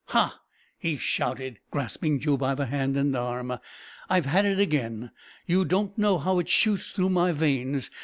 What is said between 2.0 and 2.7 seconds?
Joe by the